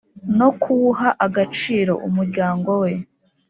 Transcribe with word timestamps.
no 0.37 0.49
kuwuha 0.61 1.09
agaciro 1.25 1.93
umuryango 2.07 2.69
we 2.83 2.91